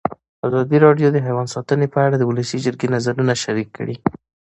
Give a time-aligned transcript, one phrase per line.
[0.47, 3.95] ازادي راډیو د حیوان ساتنه په اړه د ولسي جرګې نظرونه شریک کړي.